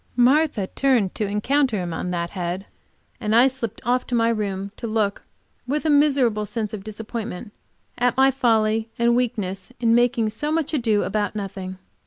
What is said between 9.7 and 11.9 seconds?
in making so much ado about nothing.